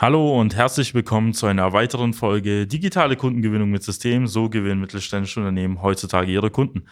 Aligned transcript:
Hallo 0.00 0.38
und 0.38 0.54
herzlich 0.54 0.94
willkommen 0.94 1.34
zu 1.34 1.46
einer 1.46 1.72
weiteren 1.72 2.12
Folge 2.12 2.68
Digitale 2.68 3.16
Kundengewinnung 3.16 3.68
mit 3.68 3.82
System. 3.82 4.28
So 4.28 4.48
gewinnen 4.48 4.80
mittelständische 4.80 5.40
Unternehmen 5.40 5.82
heutzutage 5.82 6.30
ihre 6.30 6.52
Kunden. 6.52 6.84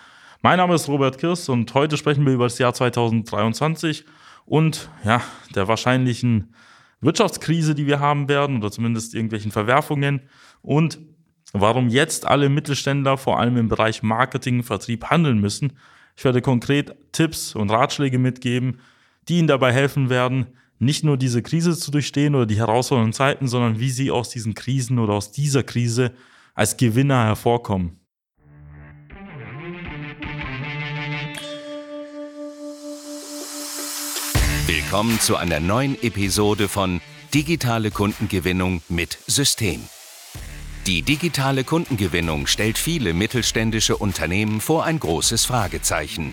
Mein 0.42 0.56
Name 0.56 0.75
ist 0.75 0.88
Robert 0.88 1.16
Kirst 1.19 1.48
und 1.48 1.72
heute 1.72 1.98
sprechen 1.98 2.27
wir 2.27 2.32
über 2.32 2.46
das 2.46 2.58
Jahr 2.58 2.74
2023 2.74 4.04
und 4.45 4.90
ja, 5.04 5.22
der 5.54 5.69
wahrscheinlichen 5.69 6.53
Wirtschaftskrise, 7.00 7.77
die 7.77 7.87
wir 7.87 8.00
haben 8.00 8.29
werden 8.29 8.56
oder 8.56 8.72
zumindest 8.72 9.14
irgendwelchen 9.14 9.52
Verwerfungen 9.52 10.23
und 10.61 10.98
warum 11.52 11.86
jetzt 11.86 12.27
alle 12.27 12.48
Mittelständler 12.48 13.18
vor 13.18 13.38
allem 13.38 13.57
im 13.57 13.68
Bereich 13.68 14.02
Marketing, 14.02 14.64
Vertrieb 14.64 15.04
handeln 15.11 15.38
müssen. 15.38 15.75
Ich 16.16 16.25
werde 16.25 16.43
konkret 16.43 16.96
Tipps 17.12 17.54
und 17.54 17.70
Ratschläge 17.70 18.18
mitgeben, 18.18 18.80
die 19.29 19.38
Ihnen 19.38 19.46
dabei 19.46 19.73
helfen 19.73 20.11
werden, 20.11 20.48
nicht 20.79 21.04
nur 21.04 21.16
diese 21.16 21.43
Krise 21.43 21.77
zu 21.77 21.90
durchstehen 21.90 22.34
oder 22.34 22.46
die 22.46 22.59
herausfordernden 22.59 23.12
Zeiten, 23.12 23.48
sondern 23.48 23.80
wie 23.80 23.90
sie 23.90 24.11
aus 24.11 24.29
diesen 24.29 24.54
Krisen 24.54 24.98
oder 24.98 25.14
aus 25.14 25.32
dieser 25.32 25.62
Krise 25.62 26.12
als 26.55 26.77
Gewinner 26.77 27.24
hervorkommen. 27.24 28.01
Willkommen 34.66 35.20
zu 35.20 35.37
einer 35.37 35.60
neuen 35.60 36.01
Episode 36.02 36.68
von 36.68 37.01
Digitale 37.32 37.90
Kundengewinnung 37.90 38.82
mit 38.88 39.18
System. 39.27 39.80
Die 40.87 41.02
digitale 41.02 41.65
Kundengewinnung 41.65 42.46
stellt 42.46 42.79
viele 42.79 43.12
mittelständische 43.12 43.96
Unternehmen 43.96 44.60
vor 44.60 44.84
ein 44.84 45.01
großes 45.01 45.45
Fragezeichen. 45.45 46.32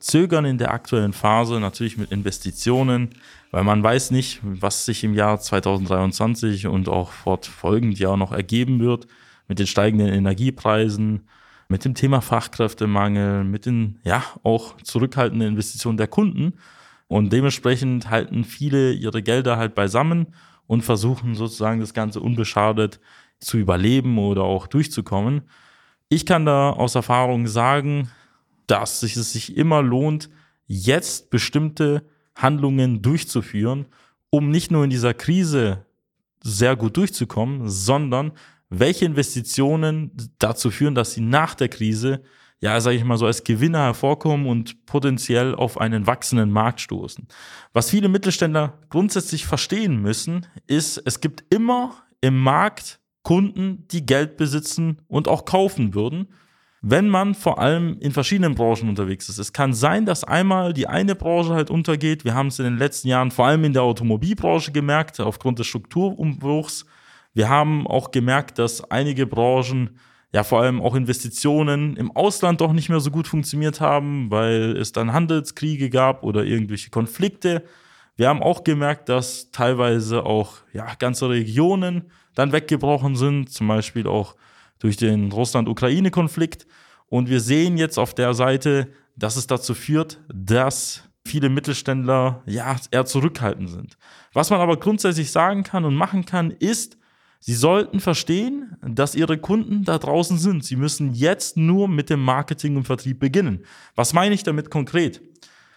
zögern 0.00 0.44
in 0.44 0.58
der 0.58 0.72
aktuellen 0.72 1.12
Phase 1.12 1.60
natürlich 1.60 1.96
mit 1.96 2.10
Investitionen, 2.10 3.10
weil 3.50 3.64
man 3.64 3.82
weiß 3.82 4.10
nicht, 4.10 4.40
was 4.42 4.84
sich 4.84 5.04
im 5.04 5.14
Jahr 5.14 5.38
2023 5.38 6.66
und 6.66 6.88
auch 6.88 7.12
fortfolgend 7.12 7.98
Jahr 7.98 8.16
noch 8.16 8.32
ergeben 8.32 8.80
wird 8.80 9.06
mit 9.46 9.58
den 9.58 9.66
steigenden 9.66 10.08
Energiepreisen, 10.08 11.28
mit 11.68 11.84
dem 11.84 11.94
Thema 11.94 12.20
Fachkräftemangel, 12.20 13.44
mit 13.44 13.66
den 13.66 14.00
ja 14.02 14.24
auch 14.42 14.76
zurückhaltenden 14.82 15.48
Investitionen 15.48 15.98
der 15.98 16.08
Kunden 16.08 16.54
und 17.06 17.32
dementsprechend 17.32 18.08
halten 18.10 18.44
viele 18.44 18.92
ihre 18.92 19.22
Gelder 19.22 19.56
halt 19.56 19.74
beisammen 19.74 20.28
und 20.66 20.82
versuchen 20.82 21.34
sozusagen 21.34 21.80
das 21.80 21.94
Ganze 21.94 22.20
unbeschadet 22.20 23.00
zu 23.40 23.58
überleben 23.58 24.18
oder 24.18 24.44
auch 24.44 24.66
durchzukommen. 24.66 25.42
Ich 26.08 26.24
kann 26.26 26.46
da 26.46 26.70
aus 26.70 26.94
Erfahrung 26.94 27.46
sagen, 27.48 28.10
dass 28.70 29.02
es 29.02 29.32
sich 29.32 29.56
immer 29.56 29.82
lohnt, 29.82 30.30
jetzt 30.66 31.30
bestimmte 31.30 32.04
Handlungen 32.36 33.02
durchzuführen, 33.02 33.86
um 34.30 34.50
nicht 34.50 34.70
nur 34.70 34.84
in 34.84 34.90
dieser 34.90 35.14
Krise 35.14 35.84
sehr 36.42 36.76
gut 36.76 36.96
durchzukommen, 36.96 37.68
sondern 37.68 38.32
welche 38.68 39.04
Investitionen 39.04 40.12
dazu 40.38 40.70
führen, 40.70 40.94
dass 40.94 41.14
sie 41.14 41.20
nach 41.20 41.54
der 41.54 41.68
Krise, 41.68 42.22
ja, 42.60 42.80
sage 42.80 42.96
ich 42.96 43.04
mal 43.04 43.18
so, 43.18 43.26
als 43.26 43.42
Gewinner 43.42 43.80
hervorkommen 43.80 44.46
und 44.46 44.86
potenziell 44.86 45.54
auf 45.56 45.78
einen 45.80 46.06
wachsenden 46.06 46.52
Markt 46.52 46.80
stoßen. 46.80 47.26
Was 47.72 47.90
viele 47.90 48.08
Mittelständler 48.08 48.78
grundsätzlich 48.88 49.44
verstehen 49.44 50.00
müssen, 50.00 50.46
ist, 50.68 51.02
es 51.04 51.20
gibt 51.20 51.44
immer 51.52 51.94
im 52.20 52.38
Markt 52.40 53.00
Kunden, 53.24 53.88
die 53.88 54.06
Geld 54.06 54.36
besitzen 54.36 55.02
und 55.08 55.26
auch 55.26 55.44
kaufen 55.44 55.94
würden 55.94 56.28
wenn 56.82 57.08
man 57.08 57.34
vor 57.34 57.58
allem 57.58 57.98
in 58.00 58.12
verschiedenen 58.12 58.54
Branchen 58.54 58.88
unterwegs 58.88 59.28
ist. 59.28 59.38
Es 59.38 59.52
kann 59.52 59.74
sein, 59.74 60.06
dass 60.06 60.24
einmal 60.24 60.72
die 60.72 60.86
eine 60.86 61.14
Branche 61.14 61.54
halt 61.54 61.70
untergeht. 61.70 62.24
Wir 62.24 62.34
haben 62.34 62.46
es 62.46 62.58
in 62.58 62.64
den 62.64 62.78
letzten 62.78 63.08
Jahren 63.08 63.30
vor 63.30 63.46
allem 63.46 63.64
in 63.64 63.74
der 63.74 63.82
Automobilbranche 63.82 64.72
gemerkt, 64.72 65.20
aufgrund 65.20 65.58
des 65.58 65.66
Strukturumbruchs. 65.66 66.86
Wir 67.34 67.48
haben 67.48 67.86
auch 67.86 68.10
gemerkt, 68.10 68.58
dass 68.58 68.90
einige 68.90 69.26
Branchen, 69.26 69.98
ja 70.32 70.42
vor 70.42 70.62
allem 70.62 70.80
auch 70.80 70.94
Investitionen 70.94 71.96
im 71.96 72.14
Ausland 72.16 72.60
doch 72.60 72.72
nicht 72.72 72.88
mehr 72.88 73.00
so 73.00 73.10
gut 73.10 73.28
funktioniert 73.28 73.80
haben, 73.80 74.30
weil 74.30 74.76
es 74.76 74.92
dann 74.92 75.12
Handelskriege 75.12 75.90
gab 75.90 76.22
oder 76.22 76.44
irgendwelche 76.44 76.90
Konflikte. 76.90 77.64
Wir 78.16 78.28
haben 78.28 78.42
auch 78.42 78.64
gemerkt, 78.64 79.08
dass 79.08 79.50
teilweise 79.50 80.24
auch 80.24 80.58
ja, 80.72 80.86
ganze 80.98 81.28
Regionen 81.28 82.10
dann 82.34 82.52
weggebrochen 82.52 83.16
sind, 83.16 83.50
zum 83.50 83.68
Beispiel 83.68 84.06
auch 84.06 84.36
durch 84.80 84.96
den 84.96 85.30
Russland-Ukraine-Konflikt. 85.30 86.66
Und 87.06 87.28
wir 87.28 87.40
sehen 87.40 87.76
jetzt 87.76 87.98
auf 87.98 88.14
der 88.14 88.34
Seite, 88.34 88.88
dass 89.16 89.36
es 89.36 89.46
dazu 89.46 89.74
führt, 89.74 90.20
dass 90.32 91.04
viele 91.24 91.48
Mittelständler 91.48 92.42
ja 92.46 92.76
eher 92.90 93.04
zurückhaltend 93.04 93.70
sind. 93.70 93.96
Was 94.32 94.50
man 94.50 94.60
aber 94.60 94.78
grundsätzlich 94.78 95.30
sagen 95.30 95.62
kann 95.62 95.84
und 95.84 95.94
machen 95.94 96.24
kann, 96.24 96.50
ist, 96.50 96.96
sie 97.38 97.54
sollten 97.54 98.00
verstehen, 98.00 98.76
dass 98.82 99.14
ihre 99.14 99.38
Kunden 99.38 99.84
da 99.84 99.98
draußen 99.98 100.38
sind. 100.38 100.64
Sie 100.64 100.76
müssen 100.76 101.12
jetzt 101.12 101.56
nur 101.56 101.88
mit 101.88 102.10
dem 102.10 102.22
Marketing 102.22 102.76
und 102.76 102.84
Vertrieb 102.84 103.20
beginnen. 103.20 103.64
Was 103.94 104.12
meine 104.12 104.34
ich 104.34 104.42
damit 104.42 104.70
konkret? 104.70 105.20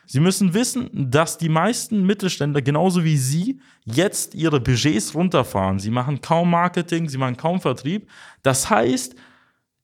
Sie 0.05 0.19
müssen 0.19 0.53
wissen, 0.53 0.89
dass 0.93 1.37
die 1.37 1.49
meisten 1.49 2.05
Mittelständler 2.05 2.61
genauso 2.61 3.03
wie 3.03 3.17
Sie 3.17 3.61
jetzt 3.85 4.35
ihre 4.35 4.59
Budgets 4.59 5.15
runterfahren. 5.15 5.79
Sie 5.79 5.91
machen 5.91 6.21
kaum 6.21 6.49
Marketing, 6.49 7.07
sie 7.09 7.17
machen 7.17 7.37
kaum 7.37 7.61
Vertrieb. 7.61 8.09
Das 8.41 8.69
heißt, 8.69 9.15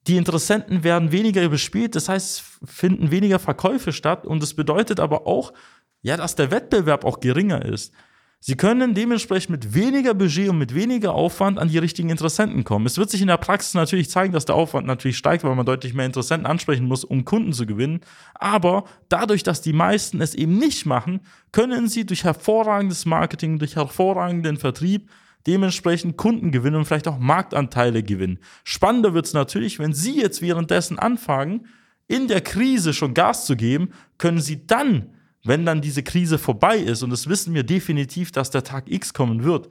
die 0.08 0.18
Interessenten 0.18 0.84
werden 0.84 1.12
weniger 1.12 1.48
bespielt, 1.50 1.96
das 1.96 2.10
heißt, 2.10 2.42
finden 2.66 3.12
weniger 3.12 3.40
Verkäufe 3.40 3.92
statt 3.92 4.26
und 4.26 4.42
das 4.42 4.54
bedeutet 4.54 5.00
aber 5.00 5.28
auch, 5.28 5.54
ja, 6.02 6.18
dass 6.18 6.36
der 6.36 6.52
Wettbewerb 6.52 7.04
auch 7.06 7.20
geringer 7.20 7.64
ist. 7.64 7.94
Sie 8.42 8.56
können 8.56 8.94
dementsprechend 8.94 9.50
mit 9.50 9.74
weniger 9.74 10.14
Budget 10.14 10.48
und 10.50 10.58
mit 10.58 10.74
weniger 10.74 11.14
Aufwand 11.14 11.60
an 11.60 11.68
die 11.68 11.78
richtigen 11.78 12.10
Interessenten 12.10 12.64
kommen. 12.64 12.86
Es 12.86 12.98
wird 12.98 13.10
sich 13.10 13.22
in 13.22 13.28
der 13.28 13.38
Praxis 13.38 13.74
natürlich 13.74 14.10
zeigen, 14.10 14.32
dass 14.32 14.46
der 14.46 14.56
Aufwand 14.56 14.88
natürlich 14.88 15.18
steigt, 15.18 15.44
weil 15.44 15.56
man 15.56 15.66
deutlich 15.66 15.94
mehr 15.94 16.06
Interessenten 16.06 16.48
ansprechen 16.48 16.86
muss, 16.86 17.04
um 17.04 17.26
Kunden 17.26 17.52
zu 17.52 17.66
gewinnen. 17.66 18.00
Aber 18.36 18.86
dadurch, 19.10 19.44
dass 19.44 19.62
die 19.62 19.74
meisten 19.74 20.22
es 20.22 20.36
eben 20.36 20.58
nicht 20.58 20.86
machen, 20.86 21.20
können 21.52 21.90
sie 21.90 22.06
durch 22.06 22.24
hervorragendes 22.24 23.06
Marketing, 23.06 23.60
durch 23.60 23.76
hervorragenden 23.76 24.56
Vertrieb 24.56 25.10
dementsprechend 25.46 26.16
Kunden 26.16 26.52
gewinnen 26.52 26.78
und 26.78 26.86
vielleicht 26.86 27.08
auch 27.10 27.20
Marktanteile 27.20 28.04
gewinnen. 28.04 28.40
Spannender 28.64 29.14
wird 29.14 29.26
es 29.26 29.34
natürlich, 29.34 29.80
wenn 29.80 29.94
Sie 29.94 30.20
jetzt 30.20 30.42
währenddessen 30.42 31.00
anfangen, 31.00 31.68
in 32.08 32.28
der 32.28 32.42
Krise 32.42 32.94
schon 32.94 33.14
Gas 33.14 33.46
zu 33.46 33.56
geben, 33.56 33.92
können 34.18 34.42
Sie 34.42 34.66
dann 34.66 35.14
wenn 35.50 35.66
dann 35.66 35.82
diese 35.82 36.04
Krise 36.04 36.38
vorbei 36.38 36.78
ist, 36.78 37.02
und 37.02 37.10
das 37.10 37.28
wissen 37.28 37.56
wir 37.56 37.64
definitiv, 37.64 38.32
dass 38.32 38.52
der 38.52 38.64
Tag 38.64 38.86
X 38.88 39.16
kommen 39.16 39.44
wird, 39.44 39.68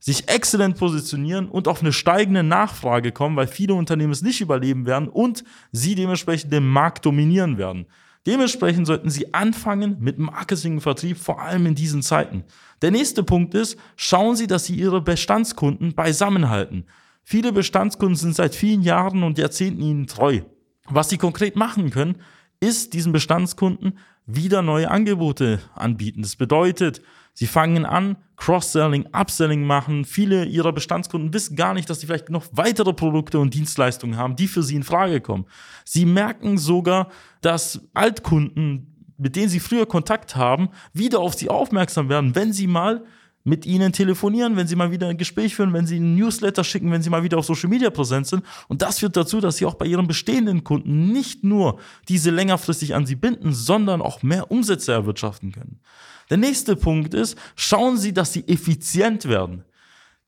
sich 0.00 0.28
exzellent 0.28 0.76
positionieren 0.76 1.48
und 1.48 1.68
auf 1.68 1.82
eine 1.82 1.92
steigende 1.92 2.42
Nachfrage 2.42 3.12
kommen, 3.12 3.36
weil 3.36 3.46
viele 3.46 3.74
Unternehmen 3.74 4.12
es 4.12 4.22
nicht 4.22 4.40
überleben 4.40 4.86
werden 4.86 5.08
und 5.08 5.44
sie 5.70 5.94
dementsprechend 5.94 6.52
den 6.52 6.66
Markt 6.66 7.06
dominieren 7.06 7.58
werden. 7.58 7.86
Dementsprechend 8.26 8.86
sollten 8.86 9.08
Sie 9.08 9.32
anfangen 9.32 9.96
mit 10.00 10.18
Marketing 10.18 10.74
und 10.74 10.80
Vertrieb, 10.80 11.16
vor 11.16 11.40
allem 11.40 11.64
in 11.64 11.74
diesen 11.74 12.02
Zeiten. 12.02 12.44
Der 12.82 12.90
nächste 12.90 13.22
Punkt 13.22 13.54
ist, 13.54 13.78
schauen 13.96 14.36
Sie, 14.36 14.46
dass 14.46 14.66
Sie 14.66 14.74
Ihre 14.74 15.00
Bestandskunden 15.00 15.94
beisammenhalten. 15.94 16.84
Viele 17.22 17.52
Bestandskunden 17.52 18.16
sind 18.16 18.34
seit 18.34 18.54
vielen 18.54 18.82
Jahren 18.82 19.22
und 19.22 19.38
Jahrzehnten 19.38 19.80
Ihnen 19.80 20.06
treu. 20.06 20.40
Was 20.86 21.08
Sie 21.08 21.18
konkret 21.18 21.56
machen 21.56 21.90
können, 21.90 22.16
ist 22.60 22.92
diesen 22.92 23.12
Bestandskunden 23.12 23.98
wieder 24.26 24.62
neue 24.62 24.90
Angebote 24.90 25.60
anbieten. 25.74 26.22
Das 26.22 26.36
bedeutet, 26.36 27.02
Sie 27.40 27.46
fangen 27.46 27.86
an, 27.86 28.16
Cross-Selling, 28.36 29.08
Upselling 29.12 29.64
machen. 29.64 30.04
Viele 30.04 30.44
ihrer 30.44 30.72
Bestandskunden 30.72 31.32
wissen 31.32 31.56
gar 31.56 31.74
nicht, 31.74 31.88
dass 31.88 32.00
sie 32.00 32.06
vielleicht 32.06 32.28
noch 32.28 32.46
weitere 32.52 32.92
Produkte 32.92 33.38
und 33.38 33.54
Dienstleistungen 33.54 34.16
haben, 34.16 34.36
die 34.36 34.48
für 34.48 34.62
sie 34.62 34.76
in 34.76 34.82
Frage 34.82 35.20
kommen. 35.20 35.46
Sie 35.84 36.04
merken 36.04 36.58
sogar, 36.58 37.08
dass 37.40 37.88
Altkunden, 37.94 39.14
mit 39.16 39.36
denen 39.36 39.48
sie 39.48 39.60
früher 39.60 39.86
Kontakt 39.86 40.36
haben, 40.36 40.70
wieder 40.92 41.20
auf 41.20 41.34
sie 41.34 41.48
aufmerksam 41.48 42.08
werden, 42.08 42.34
wenn 42.34 42.52
sie 42.52 42.66
mal 42.66 43.04
mit 43.44 43.64
ihnen 43.64 43.92
telefonieren, 43.92 44.56
wenn 44.56 44.66
sie 44.66 44.76
mal 44.76 44.90
wieder 44.90 45.08
ein 45.08 45.16
Gespräch 45.16 45.54
führen, 45.54 45.72
wenn 45.72 45.86
sie 45.86 45.96
einen 45.96 46.14
Newsletter 46.14 46.62
schicken, 46.62 46.90
wenn 46.90 47.02
sie 47.02 47.10
mal 47.10 47.22
wieder 47.22 47.38
auf 47.38 47.46
Social 47.46 47.70
Media 47.70 47.90
präsent 47.90 48.26
sind. 48.26 48.44
Und 48.68 48.82
das 48.82 48.98
führt 48.98 49.16
dazu, 49.16 49.40
dass 49.40 49.56
sie 49.56 49.66
auch 49.66 49.74
bei 49.74 49.86
ihren 49.86 50.06
bestehenden 50.06 50.62
Kunden 50.62 51.12
nicht 51.12 51.42
nur 51.42 51.78
diese 52.08 52.30
längerfristig 52.30 52.94
an 52.94 53.06
sie 53.06 53.16
binden, 53.16 53.52
sondern 53.52 54.02
auch 54.02 54.22
mehr 54.22 54.50
Umsätze 54.50 54.92
erwirtschaften 54.92 55.52
können. 55.52 55.80
Der 56.28 56.36
nächste 56.36 56.76
Punkt 56.76 57.12
ist, 57.12 57.36
schauen 57.56 57.98
Sie, 57.98 58.12
dass 58.12 58.32
Sie 58.32 58.46
effizient 58.46 59.24
werden. 59.28 59.64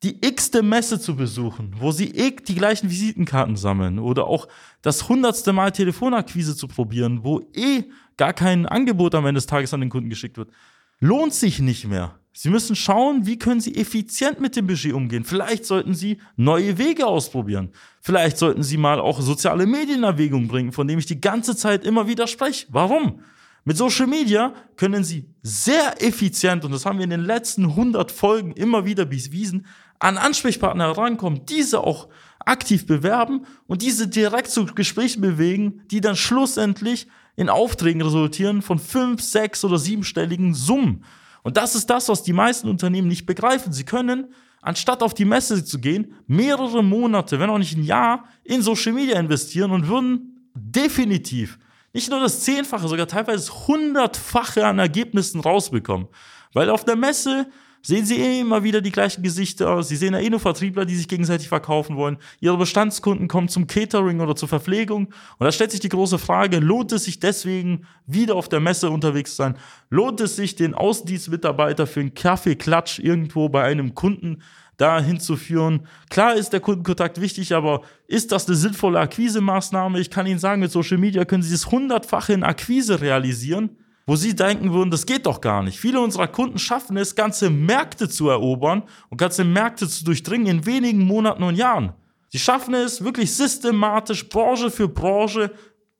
Die 0.02 0.18
x-te 0.20 0.64
Messe 0.64 0.98
zu 0.98 1.14
besuchen, 1.14 1.76
wo 1.78 1.92
Sie 1.92 2.10
eh 2.10 2.32
die 2.32 2.56
gleichen 2.56 2.90
Visitenkarten 2.90 3.54
sammeln 3.54 4.00
oder 4.00 4.26
auch 4.26 4.48
das 4.82 5.08
hundertste 5.08 5.52
Mal 5.52 5.70
Telefonakquise 5.70 6.56
zu 6.56 6.66
probieren, 6.66 7.22
wo 7.22 7.40
eh 7.54 7.84
gar 8.16 8.32
kein 8.32 8.66
Angebot 8.66 9.14
am 9.14 9.26
Ende 9.26 9.38
des 9.38 9.46
Tages 9.46 9.72
an 9.72 9.80
den 9.80 9.90
Kunden 9.90 10.10
geschickt 10.10 10.36
wird, 10.38 10.50
lohnt 10.98 11.34
sich 11.34 11.60
nicht 11.60 11.86
mehr. 11.86 12.18
Sie 12.34 12.48
müssen 12.48 12.74
schauen, 12.74 13.26
wie 13.26 13.38
können 13.38 13.60
Sie 13.60 13.76
effizient 13.76 14.40
mit 14.40 14.56
dem 14.56 14.66
Budget 14.66 14.94
umgehen. 14.94 15.24
Vielleicht 15.24 15.66
sollten 15.66 15.94
Sie 15.94 16.18
neue 16.36 16.78
Wege 16.78 17.06
ausprobieren. 17.06 17.70
Vielleicht 18.00 18.38
sollten 18.38 18.62
Sie 18.62 18.78
mal 18.78 19.00
auch 19.00 19.20
soziale 19.20 19.66
Medien 19.66 19.98
in 19.98 20.04
Erwägung 20.04 20.48
bringen, 20.48 20.72
von 20.72 20.88
dem 20.88 20.98
ich 20.98 21.06
die 21.06 21.20
ganze 21.20 21.54
Zeit 21.56 21.84
immer 21.84 22.08
wieder 22.08 22.26
spreche. 22.26 22.66
Warum? 22.70 23.20
Mit 23.64 23.76
Social 23.76 24.06
Media 24.06 24.54
können 24.76 25.04
Sie 25.04 25.28
sehr 25.42 26.02
effizient, 26.02 26.64
und 26.64 26.72
das 26.72 26.86
haben 26.86 26.98
wir 26.98 27.04
in 27.04 27.10
den 27.10 27.20
letzten 27.20 27.64
100 27.64 28.10
Folgen 28.10 28.52
immer 28.52 28.84
wieder 28.86 29.04
bewiesen, 29.04 29.66
an 29.98 30.18
Ansprechpartner 30.18 30.86
herankommen, 30.88 31.46
diese 31.46 31.80
auch 31.80 32.08
aktiv 32.40 32.86
bewerben 32.86 33.46
und 33.68 33.82
diese 33.82 34.08
direkt 34.08 34.48
zu 34.48 34.66
Gesprächen 34.66 35.20
bewegen, 35.20 35.82
die 35.90 36.00
dann 36.00 36.16
schlussendlich 36.16 37.06
in 37.36 37.48
Aufträgen 37.48 38.02
resultieren 38.02 38.62
von 38.62 38.78
fünf, 38.78 39.22
sechs 39.22 39.64
oder 39.64 39.78
siebenstelligen 39.78 40.54
Summen. 40.54 41.04
Und 41.42 41.56
das 41.56 41.74
ist 41.74 41.90
das, 41.90 42.08
was 42.08 42.22
die 42.22 42.32
meisten 42.32 42.68
Unternehmen 42.68 43.08
nicht 43.08 43.26
begreifen. 43.26 43.72
Sie 43.72 43.84
können, 43.84 44.32
anstatt 44.60 45.02
auf 45.02 45.14
die 45.14 45.24
Messe 45.24 45.64
zu 45.64 45.80
gehen, 45.80 46.14
mehrere 46.26 46.82
Monate, 46.82 47.38
wenn 47.40 47.50
auch 47.50 47.58
nicht 47.58 47.76
ein 47.76 47.84
Jahr, 47.84 48.24
in 48.44 48.62
Social 48.62 48.92
Media 48.92 49.18
investieren 49.18 49.72
und 49.72 49.88
würden 49.88 50.50
definitiv 50.54 51.58
nicht 51.92 52.10
nur 52.10 52.20
das 52.20 52.40
Zehnfache, 52.40 52.88
sogar 52.88 53.06
teilweise 53.06 53.52
Hundertfache 53.66 54.66
an 54.66 54.78
Ergebnissen 54.78 55.40
rausbekommen. 55.40 56.08
Weil 56.54 56.70
auf 56.70 56.84
der 56.84 56.96
Messe 56.96 57.46
sehen 57.82 58.06
sie 58.06 58.20
eh 58.20 58.40
immer 58.40 58.62
wieder 58.62 58.80
die 58.80 58.92
gleichen 58.92 59.22
Gesichter. 59.22 59.82
Sie 59.82 59.96
sehen 59.96 60.14
ja 60.14 60.20
eh 60.20 60.30
nur 60.30 60.40
Vertriebler, 60.40 60.84
die 60.84 60.94
sich 60.94 61.08
gegenseitig 61.08 61.48
verkaufen 61.48 61.96
wollen. 61.96 62.16
Ihre 62.40 62.56
Bestandskunden 62.56 63.28
kommen 63.28 63.48
zum 63.48 63.66
Catering 63.66 64.20
oder 64.20 64.36
zur 64.36 64.48
Verpflegung. 64.48 65.06
Und 65.38 65.44
da 65.44 65.52
stellt 65.52 65.72
sich 65.72 65.80
die 65.80 65.88
große 65.88 66.18
Frage, 66.18 66.58
lohnt 66.58 66.92
es 66.92 67.04
sich 67.04 67.18
deswegen, 67.18 67.86
wieder 68.06 68.36
auf 68.36 68.48
der 68.48 68.60
Messe 68.60 68.90
unterwegs 68.90 69.36
sein? 69.36 69.56
Lohnt 69.90 70.20
es 70.20 70.36
sich, 70.36 70.56
den 70.56 70.74
Außendienstmitarbeiter 70.74 71.86
für 71.86 72.00
einen 72.00 72.14
Kaffeeklatsch 72.14 73.00
irgendwo 73.00 73.48
bei 73.48 73.64
einem 73.64 73.94
Kunden 73.94 74.42
da 74.76 75.00
hinzuführen. 75.00 75.86
Klar 76.10 76.34
ist 76.34 76.52
der 76.52 76.60
Kundenkontakt 76.60 77.20
wichtig, 77.20 77.54
aber 77.54 77.82
ist 78.08 78.32
das 78.32 78.46
eine 78.46 78.56
sinnvolle 78.56 78.98
Akquise-Maßnahme? 79.00 80.00
Ich 80.00 80.10
kann 80.10 80.26
Ihnen 80.26 80.38
sagen, 80.38 80.60
mit 80.60 80.72
Social 80.72 80.98
Media 80.98 81.24
können 81.24 81.42
Sie 81.42 81.52
das 81.52 81.70
hundertfache 81.70 82.32
in 82.32 82.42
Akquise 82.42 83.00
realisieren, 83.00 83.76
wo 84.06 84.16
Sie 84.16 84.34
denken 84.34 84.72
würden, 84.72 84.90
das 84.90 85.06
geht 85.06 85.26
doch 85.26 85.40
gar 85.40 85.62
nicht. 85.62 85.78
Viele 85.78 86.00
unserer 86.00 86.28
Kunden 86.28 86.58
schaffen 86.58 86.96
es, 86.96 87.14
ganze 87.14 87.50
Märkte 87.50 88.08
zu 88.08 88.28
erobern 88.28 88.82
und 89.10 89.18
ganze 89.18 89.44
Märkte 89.44 89.88
zu 89.88 90.04
durchdringen 90.04 90.46
in 90.46 90.66
wenigen 90.66 91.06
Monaten 91.06 91.42
und 91.42 91.54
Jahren. 91.54 91.92
Sie 92.28 92.38
schaffen 92.38 92.74
es 92.74 93.04
wirklich 93.04 93.34
systematisch, 93.34 94.28
Branche 94.28 94.70
für 94.70 94.88
Branche, 94.88 95.50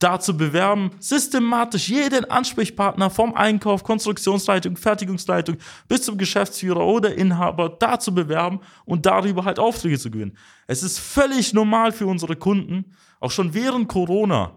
da 0.03 0.19
zu 0.19 0.37
bewerben, 0.37 0.91
systematisch 0.99 1.89
jeden 1.89 2.25
Ansprechpartner 2.25 3.09
vom 3.11 3.35
Einkauf, 3.35 3.85
Konstruktionsleitung, 3.85 4.77
Fertigungsleitung 4.77 5.57
bis 5.87 6.03
zum 6.03 6.19
Geschäftsführer 6.19 6.85
oder 6.85 7.15
Inhaber 7.15 7.69
da 7.69 7.99
zu 8.01 8.13
bewerben 8.13 8.61
und 8.85 9.07
darüber 9.07 9.45
halt 9.45 9.59
Aufträge 9.59 9.99
zu 9.99 10.11
gewinnen. 10.11 10.37
Es 10.67 10.83
ist 10.83 10.99
völlig 10.99 11.53
normal 11.53 11.93
für 11.93 12.07
unsere 12.07 12.35
Kunden, 12.35 12.97
auch 13.21 13.31
schon 13.31 13.55
während 13.55 13.89
Corona, 13.89 14.57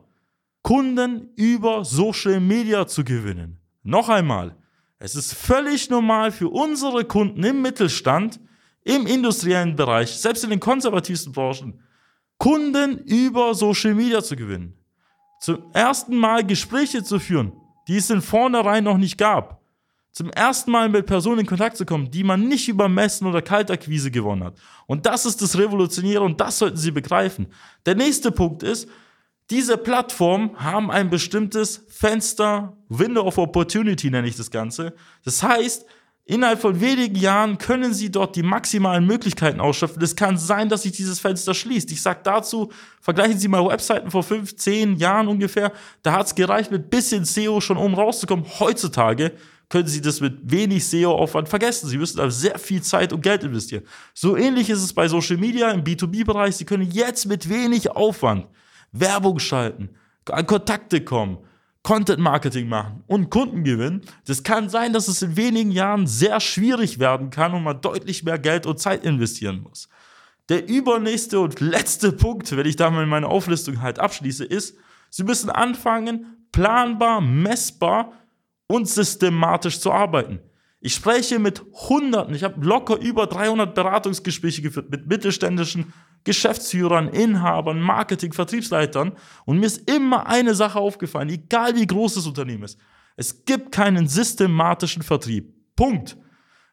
Kunden 0.66 1.30
über 1.36 1.86
Social 1.86 2.40
Media 2.40 2.88
zu 2.88 3.04
gewinnen. 3.04 3.60
Noch 3.84 4.10
einmal, 4.10 4.56
es 4.98 5.16
ist 5.16 5.36
völlig 5.36 5.92
normal 5.92 6.32
für 6.32 6.50
unsere 6.50 7.06
Kunden 7.06 7.44
im 7.44 7.62
Mittelstand, 7.62 8.40
im 8.84 9.06
industriellen 9.06 9.76
Bereich, 9.76 10.10
selbst 10.10 10.44
in 10.44 10.50
den 10.50 10.60
konservativsten 10.60 11.34
Branchen, 11.34 11.80
Kunden 12.40 12.98
über 13.06 13.54
Social 13.54 13.94
Media 13.94 14.24
zu 14.24 14.36
gewinnen 14.36 14.74
zum 15.40 15.72
ersten 15.74 16.16
Mal 16.16 16.44
Gespräche 16.44 17.04
zu 17.04 17.20
führen, 17.20 17.52
die 17.88 17.98
es 17.98 18.10
in 18.10 18.24
vornherein 18.24 18.84
noch 18.84 18.98
nicht 18.98 19.20
gab. 19.20 19.62
Zum 20.12 20.32
ersten 20.32 20.72
Mal 20.72 20.90
mit 20.90 21.06
Personen 21.06 21.42
in 21.42 21.46
Kontakt 21.46 21.78
zu 21.78 21.86
kommen, 21.86 22.10
die 22.10 22.24
man 22.24 22.48
nicht 22.48 22.68
über 22.68 22.90
Messen 22.90 23.28
oder 23.28 23.44
Kaltakquise 23.44 24.10
gewonnen 24.10 24.44
hat. 24.44 24.56
Und 24.88 25.06
das 25.06 25.28
ist 25.28 25.44
das 25.44 25.60
Revolutionäre 25.60 26.24
und 26.24 26.42
das 26.42 26.58
sollten 26.58 26.78
Sie 26.78 26.90
begreifen. 26.90 27.46
Der 27.86 27.94
nächste 27.94 28.32
Punkt 28.32 28.64
ist, 28.64 28.90
diese 29.50 29.78
Plattformen 29.78 30.58
haben 30.58 30.90
ein 30.90 31.10
bestimmtes 31.10 31.86
Fenster, 31.90 32.78
Window 32.90 33.22
of 33.22 33.38
Opportunity 33.38 34.10
nenne 34.10 34.28
ich 34.28 34.36
das 34.36 34.50
Ganze. 34.52 34.94
Das 35.24 35.44
heißt, 35.44 35.86
Innerhalb 36.28 36.60
von 36.60 36.82
wenigen 36.82 37.16
Jahren 37.18 37.60
können 37.60 37.94
Sie 37.94 38.10
dort 38.10 38.36
die 38.36 38.42
maximalen 38.42 39.06
Möglichkeiten 39.06 39.60
ausschöpfen. 39.60 40.02
Es 40.02 40.16
kann 40.16 40.40
sein, 40.40 40.70
dass 40.70 40.82
sich 40.82 40.94
dieses 40.94 41.20
Fenster 41.20 41.54
schließt. 41.54 41.92
Ich 41.92 42.02
sage 42.02 42.22
dazu, 42.24 42.72
vergleichen 43.00 43.38
Sie 43.38 43.48
mal 43.48 43.64
Webseiten 43.70 44.10
vor 44.10 44.24
fünf, 44.24 44.56
zehn 44.56 44.96
Jahren 44.96 45.28
ungefähr. 45.28 45.72
Da 46.02 46.14
hat 46.14 46.26
es 46.26 46.34
gereicht, 46.34 46.72
mit 46.72 46.90
bisschen 46.90 47.26
SEO 47.26 47.62
schon 47.62 47.78
um 47.78 47.94
rauszukommen. 47.94 48.44
Heutzutage 48.60 49.34
können 49.70 49.88
Sie 49.88 50.02
das 50.02 50.20
mit 50.20 50.40
wenig 50.50 50.88
SEO-Aufwand 50.88 51.48
vergessen. 51.48 51.90
Sie 51.90 52.00
müssen 52.00 52.18
da 52.18 52.28
sehr 52.32 52.58
viel 52.58 52.82
Zeit 52.82 53.14
und 53.14 53.22
Geld 53.22 53.44
investieren. 53.44 53.84
So 54.16 54.36
ähnlich 54.36 54.72
ist 54.72 54.82
es 54.82 54.94
bei 54.94 55.08
Social 55.08 55.38
Media 55.38 55.70
im 55.70 55.84
B2B-Bereich. 55.84 56.56
Sie 56.56 56.66
können 56.66 56.90
jetzt 56.90 57.28
mit 57.28 57.50
wenig 57.50 57.92
Aufwand 57.92 58.48
Werbung 59.00 59.40
schalten, 59.40 59.90
an 60.30 60.46
Kontakte 60.46 61.02
kommen, 61.02 61.38
Content 61.84 62.20
Marketing 62.20 62.68
machen 62.68 63.04
und 63.06 63.30
Kunden 63.30 63.64
gewinnen. 63.64 64.02
Das 64.26 64.42
kann 64.42 64.70
sein, 64.70 64.92
dass 64.92 65.08
es 65.08 65.22
in 65.22 65.38
wenigen 65.38 65.72
Jahren 65.72 66.08
sehr 66.08 66.40
schwierig 66.40 66.98
werden 66.98 67.30
kann 67.30 67.54
und 67.54 67.64
man 67.64 67.80
deutlich 67.80 68.24
mehr 68.24 68.40
Geld 68.40 68.66
und 68.66 68.80
Zeit 68.80 69.04
investieren 69.04 69.62
muss. 69.62 69.88
Der 70.50 70.68
übernächste 70.68 71.40
und 71.40 71.60
letzte 71.60 72.12
Punkt, 72.12 72.56
wenn 72.56 72.66
ich 72.66 72.76
da 72.76 72.90
mal 72.90 73.06
meine 73.06 73.28
Auflistung 73.28 73.82
halt 73.82 74.00
abschließe, 74.00 74.46
ist, 74.46 74.78
Sie 75.10 75.24
müssen 75.24 75.50
anfangen, 75.50 76.48
planbar, 76.52 77.22
messbar 77.22 78.12
und 78.68 78.90
systematisch 78.90 79.80
zu 79.80 79.92
arbeiten. 79.92 80.40
Ich 80.82 80.94
spreche 80.94 81.40
mit 81.40 81.64
Hunderten, 81.72 82.36
ich 82.36 82.44
habe 82.44 82.64
locker 82.66 83.00
über 83.00 83.28
300 83.28 83.74
Beratungsgespräche 83.74 84.62
geführt 84.62 84.90
mit 84.90 85.08
mittelständischen 85.08 85.94
Geschäftsführern, 86.26 87.08
Inhabern, 87.08 87.80
Marketing, 87.80 88.34
Vertriebsleitern 88.34 89.14
und 89.46 89.60
mir 89.60 89.68
ist 89.68 89.90
immer 89.90 90.28
eine 90.28 90.54
Sache 90.54 90.80
aufgefallen, 90.80 91.30
egal 91.30 91.76
wie 91.76 91.88
groß 91.88 92.16
das 92.16 92.28
Unternehmen 92.28 92.64
ist. 92.64 92.78
Es 93.16 93.46
gibt 93.46 93.72
keinen 93.72 94.08
systematischen 94.08 95.04
Vertrieb. 95.04 95.54
Punkt. 95.76 96.18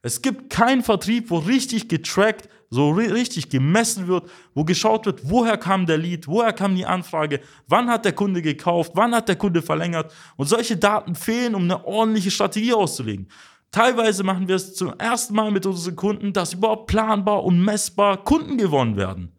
Es 0.04 0.20
gibt 0.20 0.50
keinen 0.50 0.82
Vertrieb, 0.82 1.30
wo 1.30 1.38
richtig 1.38 1.88
getrackt, 1.88 2.48
so 2.70 2.90
richtig 2.90 3.50
gemessen 3.50 4.08
wird, 4.08 4.28
wo 4.54 4.64
geschaut 4.64 5.06
wird, 5.06 5.30
woher 5.30 5.56
kam 5.58 5.86
der 5.86 5.98
Lead, 5.98 6.26
woher 6.26 6.52
kam 6.52 6.74
die 6.74 6.86
Anfrage, 6.86 7.40
wann 7.68 7.88
hat 7.88 8.04
der 8.04 8.14
Kunde 8.14 8.42
gekauft, 8.42 8.92
wann 8.94 9.14
hat 9.14 9.28
der 9.28 9.36
Kunde 9.36 9.62
verlängert. 9.62 10.12
Und 10.36 10.48
solche 10.48 10.76
Daten 10.76 11.14
fehlen, 11.14 11.54
um 11.54 11.64
eine 11.64 11.84
ordentliche 11.84 12.32
Strategie 12.32 12.72
auszulegen. 12.72 13.28
Teilweise 13.70 14.24
machen 14.24 14.48
wir 14.48 14.56
es 14.56 14.74
zum 14.74 14.92
ersten 14.98 15.34
Mal 15.34 15.50
mit 15.50 15.66
unseren 15.66 15.96
Kunden, 15.96 16.32
dass 16.32 16.54
überhaupt 16.54 16.88
planbar 16.88 17.44
und 17.44 17.64
messbar 17.64 18.24
Kunden 18.24 18.58
gewonnen 18.58 18.96
werden. 18.96 19.32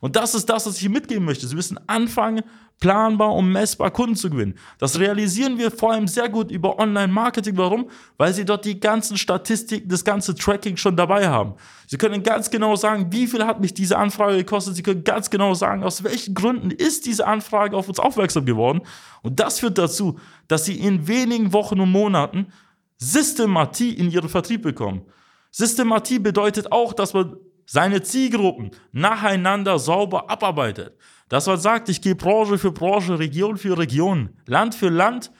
Und 0.00 0.16
das 0.16 0.34
ist 0.34 0.46
das, 0.48 0.66
was 0.66 0.74
ich 0.74 0.80
hier 0.80 0.90
mitgeben 0.90 1.24
möchte. 1.24 1.46
Sie 1.46 1.56
müssen 1.56 1.78
anfangen, 1.88 2.42
planbar 2.80 3.34
und 3.34 3.50
messbar 3.50 3.90
Kunden 3.90 4.14
zu 4.14 4.30
gewinnen. 4.30 4.54
Das 4.78 4.98
realisieren 4.98 5.58
wir 5.58 5.70
vor 5.70 5.92
allem 5.92 6.06
sehr 6.06 6.28
gut 6.28 6.50
über 6.50 6.78
Online-Marketing. 6.78 7.56
Warum? 7.56 7.90
Weil 8.16 8.32
sie 8.32 8.44
dort 8.44 8.64
die 8.64 8.78
ganzen 8.78 9.16
Statistiken, 9.16 9.88
das 9.88 10.04
ganze 10.04 10.34
Tracking 10.34 10.76
schon 10.76 10.96
dabei 10.96 11.28
haben. 11.28 11.54
Sie 11.86 11.98
können 11.98 12.22
ganz 12.22 12.50
genau 12.50 12.76
sagen, 12.76 13.08
wie 13.10 13.26
viel 13.26 13.44
hat 13.44 13.60
mich 13.60 13.74
diese 13.74 13.98
Anfrage 13.98 14.36
gekostet. 14.36 14.76
Sie 14.76 14.82
können 14.82 15.02
ganz 15.02 15.28
genau 15.30 15.54
sagen, 15.54 15.82
aus 15.82 16.04
welchen 16.04 16.34
Gründen 16.34 16.70
ist 16.70 17.06
diese 17.06 17.26
Anfrage 17.26 17.76
auf 17.76 17.88
uns 17.88 17.98
aufmerksam 17.98 18.44
geworden. 18.44 18.82
Und 19.22 19.40
das 19.40 19.58
führt 19.58 19.78
dazu, 19.78 20.18
dass 20.46 20.64
sie 20.64 20.78
in 20.78 21.08
wenigen 21.08 21.52
Wochen 21.52 21.80
und 21.80 21.90
Monaten 21.90 22.52
Systematie 22.98 23.92
in 23.92 24.10
ihren 24.10 24.28
Vertrieb 24.28 24.62
bekommen. 24.62 25.02
Systematie 25.50 26.18
bedeutet 26.18 26.70
auch, 26.70 26.92
dass 26.92 27.14
man 27.14 27.36
seine 27.68 28.02
Zielgruppen 28.02 28.70
nacheinander 28.92 29.78
sauber 29.78 30.30
abarbeitet. 30.30 30.96
Dass 31.28 31.46
man 31.46 31.58
sagt, 31.58 31.90
ich 31.90 32.00
gehe 32.00 32.14
Branche 32.14 32.56
für 32.56 32.72
Branche, 32.72 33.18
Region 33.18 33.58
für 33.58 33.76
Region, 33.76 34.30
Land 34.46 34.74
für 34.74 34.88
Land 34.88 35.30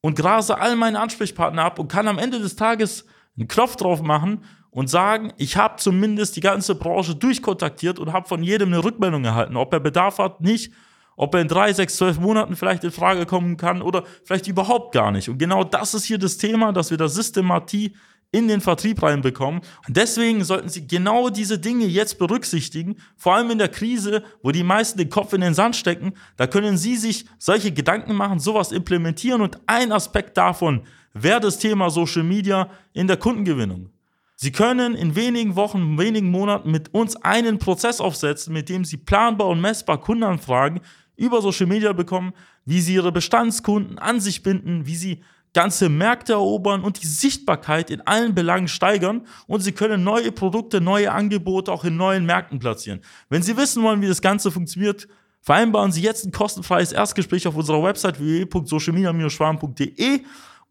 und 0.00 0.16
grase 0.16 0.58
all 0.58 0.74
meine 0.74 0.98
Ansprechpartner 0.98 1.64
ab 1.64 1.78
und 1.78 1.86
kann 1.86 2.08
am 2.08 2.18
Ende 2.18 2.40
des 2.40 2.56
Tages 2.56 3.06
einen 3.38 3.46
Knopf 3.46 3.76
drauf 3.76 4.02
machen 4.02 4.42
und 4.70 4.90
sagen, 4.90 5.32
ich 5.36 5.56
habe 5.56 5.76
zumindest 5.76 6.34
die 6.34 6.40
ganze 6.40 6.74
Branche 6.74 7.14
durchkontaktiert 7.14 8.00
und 8.00 8.12
habe 8.12 8.26
von 8.26 8.42
jedem 8.42 8.70
eine 8.70 8.82
Rückmeldung 8.82 9.24
erhalten, 9.24 9.56
ob 9.56 9.72
er 9.72 9.80
Bedarf 9.80 10.18
hat, 10.18 10.40
nicht, 10.40 10.72
ob 11.16 11.32
er 11.36 11.40
in 11.40 11.48
drei, 11.48 11.72
sechs, 11.72 11.96
zwölf 11.96 12.18
Monaten 12.18 12.56
vielleicht 12.56 12.82
in 12.82 12.90
Frage 12.90 13.26
kommen 13.26 13.56
kann 13.56 13.80
oder 13.80 14.02
vielleicht 14.24 14.48
überhaupt 14.48 14.92
gar 14.92 15.12
nicht. 15.12 15.28
Und 15.28 15.38
genau 15.38 15.62
das 15.62 15.94
ist 15.94 16.04
hier 16.04 16.18
das 16.18 16.36
Thema, 16.36 16.72
dass 16.72 16.90
wir 16.90 16.98
da 16.98 17.08
Systematie 17.08 17.94
in 18.32 18.48
den 18.48 18.60
Vertrieb 18.60 19.02
reinbekommen. 19.02 19.60
Und 19.86 19.96
deswegen 19.96 20.44
sollten 20.44 20.68
Sie 20.68 20.86
genau 20.86 21.30
diese 21.30 21.58
Dinge 21.58 21.86
jetzt 21.86 22.18
berücksichtigen, 22.18 22.96
vor 23.16 23.34
allem 23.34 23.50
in 23.50 23.58
der 23.58 23.68
Krise, 23.68 24.22
wo 24.42 24.52
die 24.52 24.62
meisten 24.62 24.98
den 24.98 25.10
Kopf 25.10 25.32
in 25.32 25.40
den 25.40 25.54
Sand 25.54 25.76
stecken. 25.76 26.12
Da 26.36 26.46
können 26.46 26.76
Sie 26.76 26.96
sich 26.96 27.26
solche 27.38 27.72
Gedanken 27.72 28.14
machen, 28.14 28.38
sowas 28.38 28.72
implementieren 28.72 29.42
und 29.42 29.58
ein 29.66 29.92
Aspekt 29.92 30.36
davon 30.36 30.82
wäre 31.12 31.40
das 31.40 31.58
Thema 31.58 31.90
Social 31.90 32.22
Media 32.22 32.70
in 32.92 33.08
der 33.08 33.16
Kundengewinnung. 33.16 33.90
Sie 34.36 34.52
können 34.52 34.94
in 34.94 35.16
wenigen 35.16 35.54
Wochen, 35.56 35.98
wenigen 35.98 36.30
Monaten 36.30 36.70
mit 36.70 36.94
uns 36.94 37.16
einen 37.16 37.58
Prozess 37.58 38.00
aufsetzen, 38.00 38.54
mit 38.54 38.68
dem 38.68 38.84
Sie 38.84 38.96
planbar 38.96 39.48
und 39.48 39.60
messbar 39.60 40.00
Kundenanfragen 40.00 40.80
über 41.16 41.42
Social 41.42 41.66
Media 41.66 41.92
bekommen, 41.92 42.32
wie 42.64 42.80
Sie 42.80 42.94
Ihre 42.94 43.12
Bestandskunden 43.12 43.98
an 43.98 44.20
sich 44.20 44.42
binden, 44.42 44.86
wie 44.86 44.96
Sie 44.96 45.22
ganze 45.52 45.88
Märkte 45.88 46.34
erobern 46.34 46.82
und 46.82 47.02
die 47.02 47.06
Sichtbarkeit 47.06 47.90
in 47.90 48.00
allen 48.02 48.34
Belangen 48.34 48.68
steigern 48.68 49.26
und 49.46 49.60
Sie 49.60 49.72
können 49.72 50.04
neue 50.04 50.32
Produkte, 50.32 50.80
neue 50.80 51.12
Angebote 51.12 51.72
auch 51.72 51.84
in 51.84 51.96
neuen 51.96 52.24
Märkten 52.24 52.58
platzieren. 52.58 53.00
Wenn 53.28 53.42
Sie 53.42 53.56
wissen 53.56 53.82
wollen, 53.82 54.00
wie 54.00 54.08
das 54.08 54.22
Ganze 54.22 54.50
funktioniert, 54.50 55.08
vereinbaren 55.40 55.92
Sie 55.92 56.02
jetzt 56.02 56.24
ein 56.24 56.32
kostenfreies 56.32 56.92
Erstgespräch 56.92 57.46
auf 57.46 57.56
unserer 57.56 57.82
Website 57.82 58.20
www.socialmedia-schwarm.de 58.20 60.20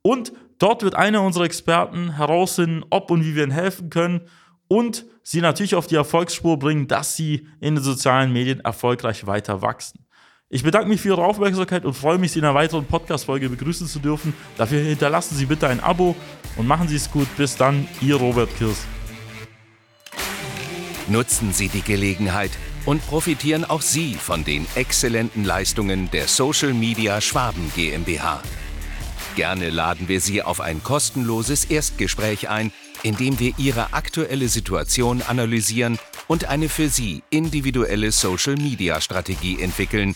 und 0.02 0.32
dort 0.60 0.84
wird 0.84 0.96
einer 0.96 1.24
unserer 1.24 1.46
Experten 1.46 2.16
herausfinden, 2.16 2.86
ob 2.90 3.12
und 3.12 3.26
wie 3.26 3.36
wir 3.36 3.44
Ihnen 3.44 3.52
helfen 3.52 3.90
können 3.90 4.22
und 4.70 5.06
Sie 5.24 5.42
natürlich 5.42 5.76
auf 5.76 5.88
die 5.88 5.96
Erfolgsspur 5.96 6.58
bringen, 6.58 6.88
dass 6.88 7.16
Sie 7.16 7.48
in 7.60 7.76
den 7.76 7.84
sozialen 7.84 8.32
Medien 8.32 8.62
erfolgreich 8.62 9.28
weiter 9.28 9.62
wachsen. 9.62 10.06
Ich 10.52 10.64
bedanke 10.64 10.90
mich 10.90 11.00
für 11.00 11.10
Ihre 11.10 11.24
Aufmerksamkeit 11.24 11.86
und 11.86 11.94
freue 11.94 12.18
mich, 12.18 12.32
Sie 12.32 12.40
in 12.40 12.46
einer 12.46 12.56
weiteren 12.56 12.84
Podcast-Folge 12.84 13.50
begrüßen 13.50 13.86
zu 13.86 14.00
dürfen. 14.00 14.34
Dafür 14.58 14.82
hinterlassen 14.82 15.38
Sie 15.38 15.46
bitte 15.46 15.68
ein 15.68 15.80
Abo 15.80 16.16
und 16.58 16.66
machen 16.66 16.88
Sie 16.88 16.96
es 16.96 17.12
gut. 17.12 17.28
Bis 17.38 17.56
dann, 17.56 17.88
Ihr 18.02 18.16
Robert 18.16 18.50
Kirs. 18.58 18.88
Nutzen 21.08 21.54
Sie 21.54 21.68
die 21.68 21.84
Gelegenheit 21.84 22.50
und 22.88 23.06
profitieren 23.06 23.64
auch 23.64 23.84
Sie 23.84 24.16
von 24.16 24.44
den 24.44 24.66
exzellenten 24.74 25.46
Leistungen 25.46 26.10
der 26.10 26.28
Social 26.28 26.74
Media 26.74 27.22
Schwaben 27.22 27.72
GmbH. 27.76 28.42
Gerne 29.36 29.70
laden 29.70 30.08
wir 30.08 30.20
Sie 30.20 30.42
auf 30.42 30.62
ein 30.62 30.82
kostenloses 30.82 31.66
Erstgespräch 31.66 32.50
ein, 32.50 32.72
in 33.04 33.16
dem 33.16 33.40
wir 33.40 33.54
Ihre 33.60 33.94
aktuelle 33.94 34.48
Situation 34.48 35.22
analysieren 35.22 36.00
und 36.28 36.46
eine 36.46 36.70
für 36.70 36.90
Sie 36.90 37.22
individuelle 37.30 38.12
Social 38.12 38.56
Media 38.56 39.00
Strategie 39.00 39.62
entwickeln 39.62 40.16